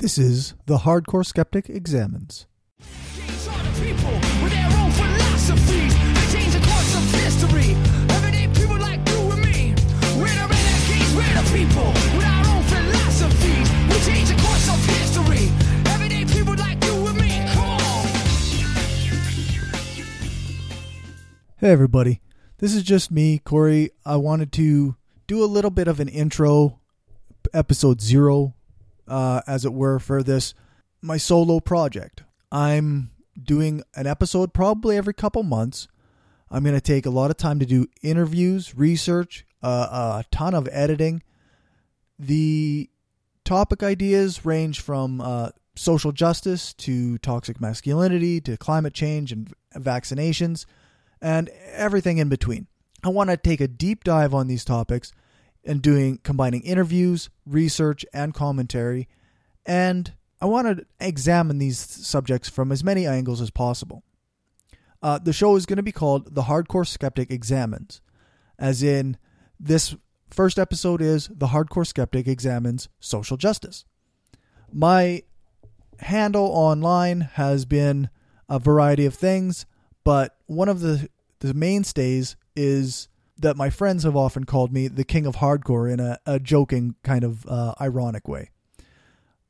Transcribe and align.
This 0.00 0.16
is 0.16 0.54
The 0.64 0.78
Hardcore 0.78 1.26
Skeptic 1.26 1.68
Examines. 1.68 2.46
Hey, 21.58 21.70
everybody. 21.70 22.22
This 22.56 22.74
is 22.74 22.82
just 22.82 23.10
me, 23.10 23.38
Corey. 23.38 23.90
I 24.06 24.16
wanted 24.16 24.50
to 24.52 24.96
do 25.26 25.44
a 25.44 25.44
little 25.44 25.70
bit 25.70 25.88
of 25.88 26.00
an 26.00 26.08
intro, 26.08 26.80
episode 27.52 28.00
zero, 28.00 28.54
uh, 29.10 29.42
as 29.46 29.64
it 29.64 29.74
were, 29.74 29.98
for 29.98 30.22
this, 30.22 30.54
my 31.02 31.16
solo 31.18 31.60
project. 31.60 32.22
I'm 32.50 33.10
doing 33.40 33.82
an 33.94 34.06
episode 34.06 34.54
probably 34.54 34.96
every 34.96 35.14
couple 35.14 35.42
months. 35.42 35.88
I'm 36.50 36.62
going 36.62 36.74
to 36.74 36.80
take 36.80 37.06
a 37.06 37.10
lot 37.10 37.30
of 37.30 37.36
time 37.36 37.58
to 37.58 37.66
do 37.66 37.86
interviews, 38.02 38.76
research, 38.76 39.44
uh, 39.62 40.22
a 40.22 40.24
ton 40.30 40.54
of 40.54 40.68
editing. 40.72 41.22
The 42.18 42.90
topic 43.44 43.82
ideas 43.82 44.44
range 44.44 44.80
from 44.80 45.20
uh, 45.20 45.50
social 45.76 46.12
justice 46.12 46.74
to 46.74 47.18
toxic 47.18 47.60
masculinity 47.60 48.40
to 48.42 48.56
climate 48.56 48.94
change 48.94 49.32
and 49.32 49.52
vaccinations 49.76 50.66
and 51.22 51.48
everything 51.72 52.18
in 52.18 52.28
between. 52.28 52.66
I 53.02 53.08
want 53.08 53.30
to 53.30 53.36
take 53.36 53.60
a 53.60 53.68
deep 53.68 54.04
dive 54.04 54.34
on 54.34 54.46
these 54.46 54.64
topics 54.64 55.12
and 55.64 55.82
doing 55.82 56.18
combining 56.22 56.62
interviews, 56.62 57.30
research, 57.46 58.04
and 58.12 58.34
commentary, 58.34 59.08
and 59.66 60.12
I 60.40 60.46
want 60.46 60.78
to 60.78 60.86
examine 61.00 61.58
these 61.58 61.78
subjects 61.78 62.48
from 62.48 62.72
as 62.72 62.82
many 62.82 63.06
angles 63.06 63.40
as 63.40 63.50
possible. 63.50 64.02
Uh, 65.02 65.18
the 65.18 65.32
show 65.32 65.56
is 65.56 65.66
going 65.66 65.76
to 65.76 65.82
be 65.82 65.92
called 65.92 66.34
The 66.34 66.42
Hardcore 66.42 66.86
Skeptic 66.86 67.30
Examines, 67.30 68.00
as 68.58 68.82
in, 68.82 69.16
this 69.58 69.94
first 70.30 70.58
episode 70.58 71.02
is 71.02 71.28
The 71.28 71.48
Hardcore 71.48 71.86
Skeptic 71.86 72.26
Examines 72.26 72.88
Social 73.00 73.36
Justice. 73.36 73.84
My 74.72 75.22
handle 75.98 76.46
online 76.46 77.20
has 77.20 77.64
been 77.66 78.08
a 78.48 78.58
variety 78.58 79.04
of 79.04 79.14
things, 79.14 79.66
but 80.04 80.36
one 80.46 80.68
of 80.68 80.80
the, 80.80 81.08
the 81.40 81.52
mainstays 81.52 82.36
is 82.56 83.08
that 83.40 83.56
my 83.56 83.70
friends 83.70 84.04
have 84.04 84.16
often 84.16 84.44
called 84.44 84.72
me 84.72 84.88
the 84.88 85.04
king 85.04 85.26
of 85.26 85.36
hardcore 85.36 85.90
in 85.90 86.00
a, 86.00 86.18
a 86.26 86.38
joking 86.38 86.94
kind 87.02 87.24
of 87.24 87.46
uh, 87.46 87.74
ironic 87.80 88.28
way. 88.28 88.50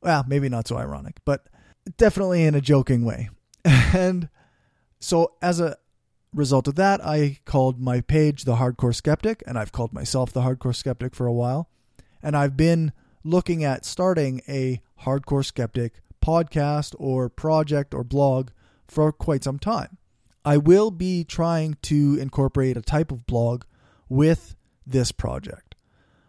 Well, 0.00 0.24
maybe 0.26 0.48
not 0.48 0.68
so 0.68 0.78
ironic, 0.78 1.16
but 1.24 1.48
definitely 1.96 2.44
in 2.44 2.54
a 2.54 2.60
joking 2.60 3.04
way. 3.04 3.30
And 3.92 4.28
so, 5.00 5.32
as 5.42 5.58
a 5.58 5.76
result 6.32 6.68
of 6.68 6.76
that, 6.76 7.04
I 7.04 7.40
called 7.44 7.80
my 7.80 8.00
page 8.00 8.44
the 8.44 8.56
Hardcore 8.56 8.94
Skeptic, 8.94 9.42
and 9.46 9.58
I've 9.58 9.72
called 9.72 9.92
myself 9.92 10.32
the 10.32 10.42
Hardcore 10.42 10.74
Skeptic 10.74 11.14
for 11.14 11.26
a 11.26 11.32
while. 11.32 11.68
And 12.22 12.36
I've 12.36 12.56
been 12.56 12.92
looking 13.24 13.64
at 13.64 13.84
starting 13.84 14.42
a 14.48 14.80
Hardcore 15.02 15.44
Skeptic 15.44 16.00
podcast 16.24 16.94
or 16.98 17.28
project 17.28 17.94
or 17.94 18.04
blog 18.04 18.50
for 18.86 19.10
quite 19.12 19.42
some 19.42 19.58
time. 19.58 19.98
I 20.44 20.56
will 20.56 20.90
be 20.90 21.24
trying 21.24 21.76
to 21.82 22.16
incorporate 22.18 22.76
a 22.76 22.82
type 22.82 23.10
of 23.12 23.26
blog 23.26 23.64
with 24.10 24.54
this 24.86 25.12
project. 25.12 25.74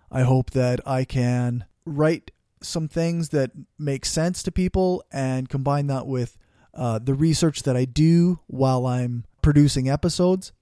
I 0.09 0.21
hope 0.21 0.51
that 0.51 0.79
I 0.87 1.03
can 1.03 1.65
write 1.85 2.31
some 2.61 2.87
things 2.87 3.29
that 3.29 3.51
make 3.77 4.05
sense 4.05 4.41
to 4.43 4.51
people 4.51 5.03
and 5.11 5.49
combine 5.49 5.87
that 5.87 6.07
with 6.07 6.37
uh, 6.73 6.99
the 6.99 7.13
research 7.13 7.63
that 7.63 7.75
I 7.75 7.83
do 7.83 8.39
while 8.47 8.85
I'm 8.85 9.25
producing 9.41 9.89
episodes, 9.89 10.53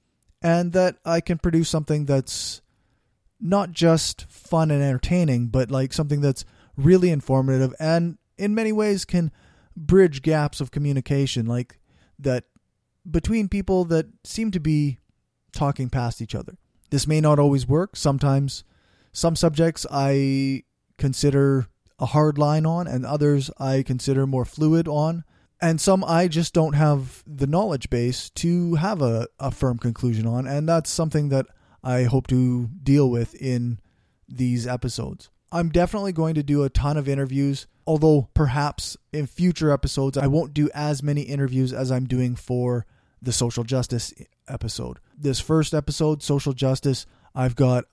and 0.42 0.72
that 0.74 0.98
I 1.06 1.22
can 1.22 1.38
produce 1.38 1.70
something 1.70 2.06
that's 2.06 2.62
not 3.40 3.72
just 3.72 4.26
fun 4.30 4.72
and 4.72 4.82
entertaining, 4.82 5.48
but 5.48 5.70
like 5.70 5.94
something 5.94 6.22
that's 6.22 6.46
really 6.78 7.10
informative 7.10 7.76
and 7.80 8.18
in 8.40 8.56
many 8.56 8.72
ways 8.72 9.04
can 9.06 9.32
bridge 9.76 10.22
gaps 10.22 10.62
of 10.62 10.72
communication, 10.72 11.46
like 11.46 11.80
that 12.18 12.46
between 13.10 13.48
people 13.48 13.86
that 13.86 14.08
seem 14.24 14.50
to 14.52 14.60
be 14.60 14.98
talking 15.52 15.90
past 15.90 16.22
each 16.22 16.34
other. 16.34 16.58
This 16.90 17.08
may 17.08 17.22
not 17.22 17.40
always 17.40 17.68
work. 17.68 17.96
Sometimes, 17.96 18.64
some 19.12 19.36
subjects 19.36 19.86
I 19.92 20.64
consider 20.98 21.68
a 22.00 22.08
hard 22.08 22.38
line 22.38 22.66
on, 22.66 22.88
and 22.88 23.06
others 23.06 23.52
I 23.58 23.84
consider 23.84 24.26
more 24.26 24.46
fluid 24.46 24.88
on. 24.88 25.24
And 25.62 25.82
some 25.82 26.06
I 26.06 26.28
just 26.30 26.54
don't 26.54 26.74
have 26.74 27.24
the 27.28 27.48
knowledge 27.48 27.90
base 27.90 28.30
to 28.32 28.76
have 28.76 29.02
a, 29.02 29.28
a 29.40 29.52
firm 29.52 29.78
conclusion 29.78 30.26
on. 30.26 30.48
And 30.48 30.70
that's 30.70 30.90
something 30.90 31.30
that 31.30 31.48
I 31.84 32.04
hope 32.04 32.28
to 32.28 32.70
deal 32.82 33.10
with 33.10 33.36
in 33.36 33.80
these 34.28 34.66
episodes. 34.66 35.30
I'm 35.52 35.70
definitely 35.70 36.14
going 36.14 36.36
to 36.36 36.44
do 36.44 36.64
a 36.64 36.70
ton 36.70 36.96
of 36.96 37.10
interviews, 37.10 37.68
although 37.88 38.30
perhaps 38.34 38.96
in 39.12 39.26
future 39.26 39.72
episodes 39.72 40.18
I 40.18 40.28
won't 40.28 40.54
do 40.54 40.70
as 40.74 41.02
many 41.02 41.24
interviews 41.24 41.74
as 41.74 41.92
I'm 41.92 42.06
doing 42.06 42.36
for 42.36 42.86
the 43.22 43.34
social 43.34 43.64
justice 43.64 44.14
episode. 44.48 45.00
This 45.18 45.40
first 45.40 45.74
episode, 45.74 46.24
social 46.24 46.54
justice, 46.54 47.06
I've 47.36 47.56
got 47.56 47.86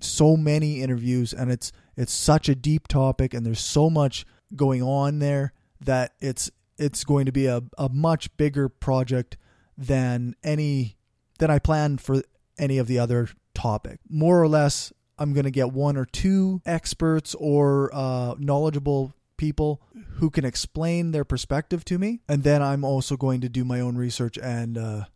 so 0.00 0.36
many 0.36 0.82
interviews 0.82 1.32
and 1.32 1.50
it's 1.50 1.72
it's 1.96 2.12
such 2.12 2.48
a 2.48 2.54
deep 2.54 2.88
topic 2.88 3.32
and 3.32 3.46
there's 3.46 3.60
so 3.60 3.88
much 3.88 4.26
going 4.56 4.82
on 4.82 5.20
there 5.20 5.52
that 5.80 6.12
it's 6.20 6.50
it's 6.78 7.04
going 7.04 7.26
to 7.26 7.32
be 7.32 7.46
a, 7.46 7.62
a 7.78 7.88
much 7.88 8.36
bigger 8.36 8.68
project 8.68 9.36
than 9.76 10.34
any 10.42 10.96
than 11.38 11.50
I 11.50 11.58
planned 11.58 12.00
for 12.00 12.22
any 12.58 12.78
of 12.78 12.86
the 12.86 12.98
other 12.98 13.28
topic. 13.54 14.00
More 14.08 14.40
or 14.40 14.48
less, 14.48 14.92
I'm 15.18 15.32
going 15.32 15.44
to 15.44 15.50
get 15.50 15.72
one 15.72 15.96
or 15.96 16.04
two 16.04 16.60
experts 16.66 17.34
or 17.38 17.90
uh, 17.92 18.34
knowledgeable 18.38 19.14
people 19.42 19.82
who 20.18 20.30
can 20.30 20.44
explain 20.44 21.10
their 21.10 21.24
perspective 21.24 21.84
to 21.84 21.98
me, 21.98 22.20
and 22.28 22.44
then 22.44 22.62
I'm 22.62 22.84
also 22.84 23.16
going 23.16 23.40
to 23.40 23.48
do 23.48 23.64
my 23.64 23.80
own 23.80 23.96
research 23.96 24.38
and 24.38 24.78
uh, 24.78 25.06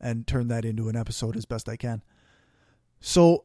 and 0.00 0.26
turn 0.26 0.48
that 0.48 0.64
into 0.64 0.88
an 0.88 0.96
episode 0.96 1.36
as 1.36 1.44
best 1.44 1.68
I 1.68 1.76
can. 1.76 2.02
So, 3.00 3.44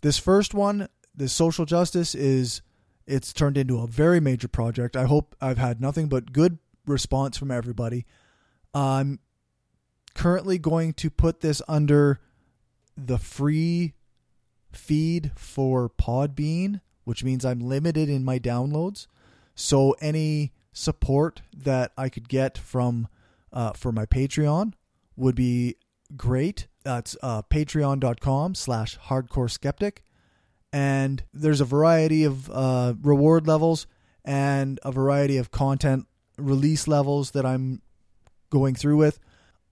this 0.00 0.18
first 0.18 0.54
one, 0.54 0.88
this 1.14 1.34
social 1.34 1.66
justice, 1.66 2.14
is 2.14 2.62
it's 3.06 3.34
turned 3.34 3.58
into 3.58 3.80
a 3.80 3.86
very 3.86 4.18
major 4.18 4.48
project. 4.48 4.96
I 4.96 5.04
hope 5.04 5.36
I've 5.42 5.58
had 5.58 5.78
nothing 5.78 6.08
but 6.08 6.32
good 6.32 6.58
response 6.86 7.36
from 7.36 7.50
everybody. 7.50 8.06
I'm 8.72 9.20
currently 10.14 10.56
going 10.56 10.94
to 10.94 11.10
put 11.10 11.40
this 11.40 11.60
under 11.68 12.18
the 12.96 13.18
free 13.18 13.92
feed 14.72 15.32
for 15.36 15.90
Podbean, 15.90 16.80
which 17.06 17.22
means 17.22 17.44
I'm 17.44 17.60
limited 17.60 18.08
in 18.08 18.24
my 18.24 18.40
downloads. 18.40 19.06
So 19.54 19.92
any 20.00 20.52
support 20.72 21.40
that 21.56 21.92
I 21.96 22.08
could 22.08 22.28
get 22.28 22.58
from 22.58 23.06
uh, 23.52 23.72
for 23.74 23.92
my 23.92 24.06
Patreon 24.06 24.72
would 25.14 25.36
be 25.36 25.76
great. 26.16 26.66
That's 26.82 27.16
uh, 27.22 27.42
patreon.com 27.42 28.56
slash 28.56 28.98
hardcore 28.98 29.50
skeptic. 29.50 30.02
And 30.72 31.22
there's 31.32 31.60
a 31.60 31.64
variety 31.64 32.24
of 32.24 32.50
uh, 32.50 32.94
reward 33.00 33.46
levels 33.46 33.86
and 34.24 34.80
a 34.82 34.90
variety 34.90 35.36
of 35.36 35.52
content 35.52 36.08
release 36.36 36.88
levels 36.88 37.30
that 37.30 37.46
I'm 37.46 37.82
going 38.50 38.74
through 38.74 38.96
with. 38.96 39.20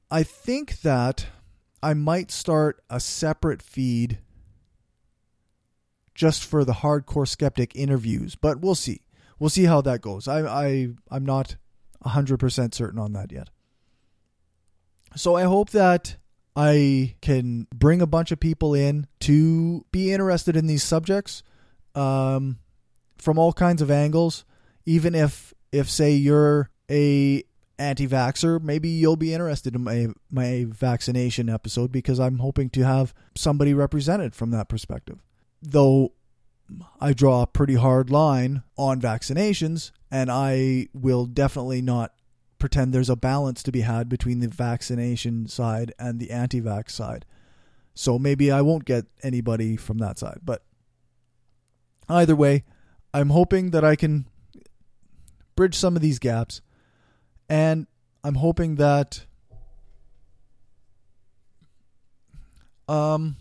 I 0.08 0.22
think 0.22 0.82
that 0.82 1.26
I 1.82 1.94
might 1.94 2.30
start 2.30 2.80
a 2.88 3.00
separate 3.00 3.60
feed 3.60 4.20
just 6.14 6.44
for 6.44 6.64
the 6.64 6.72
hardcore 6.72 7.26
skeptic 7.26 7.74
interviews, 7.74 8.36
but 8.36 8.60
we'll 8.60 8.74
see. 8.74 9.02
We'll 9.38 9.50
see 9.50 9.64
how 9.64 9.80
that 9.82 10.00
goes. 10.00 10.28
I 10.28 10.42
I 10.42 10.88
I'm 11.10 11.24
not 11.24 11.56
100% 12.04 12.74
certain 12.74 12.98
on 12.98 13.12
that 13.14 13.32
yet. 13.32 13.50
So 15.16 15.36
I 15.36 15.44
hope 15.44 15.70
that 15.70 16.16
I 16.56 17.16
can 17.20 17.66
bring 17.74 18.00
a 18.00 18.06
bunch 18.06 18.30
of 18.30 18.40
people 18.40 18.74
in 18.74 19.06
to 19.20 19.84
be 19.90 20.12
interested 20.12 20.56
in 20.56 20.66
these 20.66 20.82
subjects 20.82 21.42
um, 21.94 22.58
from 23.18 23.38
all 23.38 23.52
kinds 23.52 23.82
of 23.82 23.90
angles. 23.90 24.44
Even 24.86 25.14
if, 25.14 25.54
if 25.72 25.88
say 25.88 26.12
you're 26.12 26.70
a 26.90 27.42
anti-vaxxer, 27.78 28.60
maybe 28.62 28.88
you'll 28.88 29.16
be 29.16 29.32
interested 29.32 29.74
in 29.74 29.82
my 29.82 30.08
my 30.30 30.66
vaccination 30.68 31.48
episode 31.48 31.90
because 31.90 32.20
I'm 32.20 32.38
hoping 32.38 32.70
to 32.70 32.82
have 32.82 33.14
somebody 33.34 33.74
represented 33.74 34.34
from 34.34 34.50
that 34.50 34.68
perspective. 34.68 35.18
Though 35.66 36.12
I 37.00 37.12
draw 37.14 37.42
a 37.42 37.46
pretty 37.46 37.74
hard 37.74 38.10
line 38.10 38.62
on 38.76 39.00
vaccinations, 39.00 39.92
and 40.10 40.30
I 40.30 40.88
will 40.92 41.24
definitely 41.24 41.80
not 41.80 42.12
pretend 42.58 42.92
there's 42.92 43.10
a 43.10 43.16
balance 43.16 43.62
to 43.62 43.72
be 43.72 43.80
had 43.80 44.08
between 44.08 44.40
the 44.40 44.48
vaccination 44.48 45.46
side 45.46 45.92
and 45.98 46.20
the 46.20 46.30
anti 46.30 46.60
vax 46.60 46.90
side. 46.90 47.24
So 47.94 48.18
maybe 48.18 48.50
I 48.50 48.60
won't 48.60 48.84
get 48.84 49.06
anybody 49.22 49.76
from 49.76 49.98
that 49.98 50.18
side. 50.18 50.40
But 50.44 50.62
either 52.08 52.36
way, 52.36 52.64
I'm 53.12 53.30
hoping 53.30 53.70
that 53.70 53.84
I 53.84 53.96
can 53.96 54.26
bridge 55.56 55.76
some 55.76 55.96
of 55.96 56.02
these 56.02 56.18
gaps. 56.18 56.60
And 57.48 57.86
I'm 58.22 58.34
hoping 58.36 58.76
that 58.76 59.26
um 62.88 63.36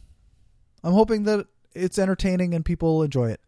I'm 0.83 0.93
hoping 0.93 1.23
that 1.23 1.47
it's 1.75 1.99
entertaining 1.99 2.53
and 2.53 2.65
people 2.65 3.03
enjoy 3.03 3.29
it. 3.29 3.41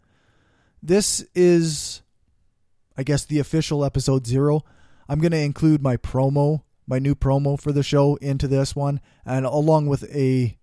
This 0.81 1.25
is 1.33 2.01
I 2.97 3.03
guess 3.03 3.25
the 3.25 3.39
official 3.39 3.83
episode 3.83 4.25
0. 4.25 4.61
I'm 5.09 5.19
going 5.19 5.31
to 5.31 5.37
include 5.37 5.81
my 5.81 5.97
promo, 5.97 6.61
my 6.87 6.97
new 6.99 7.13
promo 7.13 7.59
for 7.59 7.71
the 7.71 7.83
show 7.83 8.15
into 8.15 8.47
this 8.47 8.75
one 8.75 9.01
and 9.25 9.45
along 9.45 9.87
with 9.87 10.03
a 10.15 10.57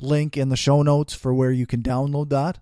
link 0.00 0.36
in 0.36 0.48
the 0.48 0.56
show 0.56 0.82
notes 0.82 1.14
for 1.14 1.32
where 1.32 1.50
you 1.52 1.66
can 1.66 1.82
download 1.82 2.30
that 2.30 2.58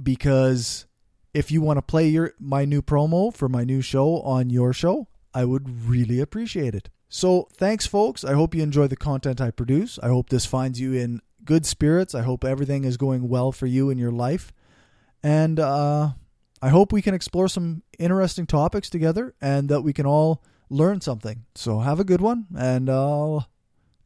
because 0.00 0.86
if 1.34 1.50
you 1.50 1.60
want 1.62 1.78
to 1.78 1.82
play 1.82 2.08
your 2.08 2.34
my 2.38 2.64
new 2.64 2.82
promo 2.82 3.34
for 3.34 3.48
my 3.48 3.64
new 3.64 3.80
show 3.80 4.20
on 4.22 4.50
your 4.50 4.72
show, 4.72 5.08
I 5.34 5.44
would 5.44 5.86
really 5.88 6.20
appreciate 6.20 6.74
it. 6.74 6.90
So, 7.08 7.48
thanks 7.52 7.86
folks. 7.86 8.24
I 8.24 8.32
hope 8.32 8.54
you 8.54 8.62
enjoy 8.62 8.86
the 8.86 8.96
content 8.96 9.40
I 9.40 9.50
produce. 9.50 9.98
I 10.02 10.08
hope 10.08 10.30
this 10.30 10.46
finds 10.46 10.80
you 10.80 10.94
in 10.94 11.20
good 11.44 11.66
spirits. 11.66 12.14
I 12.14 12.22
hope 12.22 12.44
everything 12.44 12.84
is 12.84 12.96
going 12.96 13.28
well 13.28 13.52
for 13.52 13.66
you 13.66 13.90
in 13.90 13.98
your 13.98 14.12
life. 14.12 14.52
And 15.22 15.58
uh 15.60 16.10
I 16.64 16.68
hope 16.68 16.92
we 16.92 17.02
can 17.02 17.14
explore 17.14 17.48
some 17.48 17.82
interesting 17.98 18.46
topics 18.46 18.88
together 18.88 19.34
and 19.40 19.68
that 19.68 19.82
we 19.82 19.92
can 19.92 20.06
all 20.06 20.44
learn 20.70 21.00
something. 21.00 21.44
So, 21.56 21.80
have 21.80 21.98
a 21.98 22.04
good 22.04 22.20
one 22.20 22.46
and 22.56 22.88
I'll 22.88 23.48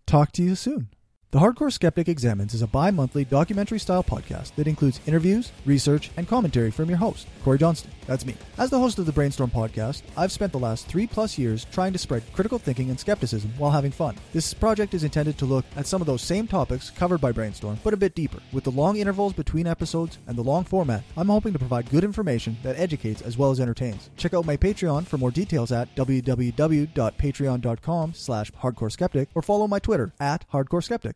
talk 0.07 0.33
to 0.33 0.43
you 0.43 0.55
soon. 0.55 0.89
The 1.37 1.43
Hardcore 1.43 1.71
Skeptic 1.71 2.09
Examines 2.09 2.55
is 2.55 2.63
a 2.63 2.67
bi 2.67 2.91
monthly 2.91 3.23
documentary 3.23 3.79
style 3.79 4.03
podcast 4.03 4.55
that 4.55 4.67
includes 4.67 5.01
interviews, 5.07 5.53
research, 5.67 6.11
and 6.17 6.27
commentary 6.27 6.71
from 6.71 6.89
your 6.89 6.97
host, 6.97 7.29
Corey 7.45 7.59
Johnston. 7.59 7.91
That's 8.07 8.25
me. 8.25 8.35
As 8.57 8.71
the 8.71 8.79
host 8.79 8.99
of 8.99 9.05
the 9.05 9.13
Brainstorm 9.13 9.51
podcast, 9.51 10.01
I've 10.17 10.33
spent 10.33 10.53
the 10.53 10.59
last 10.59 10.87
three 10.87 11.07
plus 11.07 11.37
years 11.37 11.67
trying 11.71 11.93
to 11.93 11.99
spread 11.99 12.23
critical 12.33 12.59
thinking 12.59 12.89
and 12.89 12.99
skepticism 12.99 13.53
while 13.59 13.71
having 13.71 13.91
fun. 13.91 14.17
This 14.33 14.55
project 14.55 14.95
is 14.95 15.05
intended 15.05 15.37
to 15.37 15.45
look 15.45 15.67
at 15.77 15.87
some 15.87 16.01
of 16.01 16.07
those 16.07 16.23
same 16.23 16.47
topics 16.47 16.89
covered 16.89 17.21
by 17.21 17.33
Brainstorm, 17.33 17.79
but 17.85 17.93
a 17.93 17.99
bit 17.99 18.15
deeper. 18.15 18.41
With 18.51 18.65
the 18.65 18.71
long 18.71 18.97
intervals 18.97 19.35
between 19.35 19.67
episodes 19.67 20.17
and 20.27 20.39
the 20.39 20.43
long 20.43 20.65
format, 20.65 21.05
I'm 21.19 21.29
hoping 21.29 21.53
to 21.53 21.59
provide 21.59 21.91
good 21.91 22.05
information 22.05 22.57
that 22.63 22.79
educates 22.79 23.21
as 23.21 23.37
well 23.37 23.51
as 23.51 23.61
entertains. 23.61 24.09
Check 24.17 24.33
out 24.33 24.47
my 24.47 24.57
Patreon 24.57 25.07
for 25.07 25.19
more 25.19 25.31
details 25.31 25.71
at 25.71 25.95
www.patreon.com 25.97 28.15
slash 28.15 28.51
hardcore 28.53 28.91
skeptic 28.91 29.29
or 29.35 29.43
follow 29.43 29.69
my 29.69 29.81
Twitter 29.81 30.15
at 30.19 30.51
hardcore 30.51 30.83
skeptic. 30.83 31.15